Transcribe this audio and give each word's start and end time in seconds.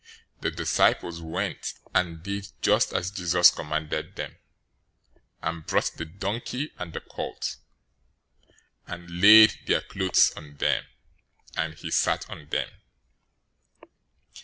"{Zechariah 0.01 0.41
9:9} 0.41 0.41
021:006 0.41 0.41
The 0.57 0.63
disciples 0.63 1.21
went, 1.21 1.73
and 1.93 2.23
did 2.23 2.47
just 2.63 2.91
as 2.91 3.11
Jesus 3.11 3.51
commanded 3.51 4.15
them, 4.15 4.35
021:007 5.43 5.49
and 5.49 5.65
brought 5.67 5.91
the 5.95 6.05
donkey 6.05 6.71
and 6.79 6.93
the 6.93 7.01
colt, 7.01 7.57
and 8.87 9.21
laid 9.21 9.59
their 9.67 9.81
clothes 9.81 10.33
on 10.35 10.55
them; 10.57 10.85
and 11.55 11.75
he 11.75 11.91
sat 11.91 12.27
on 12.31 12.47
them. 12.49 12.69